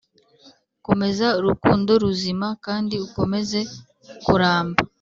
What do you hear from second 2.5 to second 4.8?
kandi ukomeze kuramba.